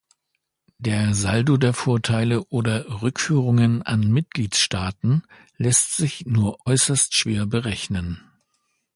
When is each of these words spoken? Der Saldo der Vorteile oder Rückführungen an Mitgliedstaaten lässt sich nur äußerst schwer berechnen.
Der 0.79 1.13
Saldo 1.13 1.57
der 1.57 1.73
Vorteile 1.75 2.43
oder 2.45 3.03
Rückführungen 3.03 3.83
an 3.83 4.11
Mitgliedstaaten 4.11 5.21
lässt 5.57 5.95
sich 5.95 6.25
nur 6.25 6.57
äußerst 6.65 7.13
schwer 7.15 7.45
berechnen. 7.45 8.19